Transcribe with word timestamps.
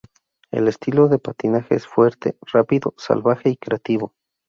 El 0.49 0.67
estilo 0.67 1.09
de 1.09 1.19
patinaje 1.19 1.75
es 1.75 1.85
fuerte, 1.85 2.35
rápido, 2.51 2.95
salvaje 2.97 3.49
y 3.51 3.57
creativo. 3.57 4.15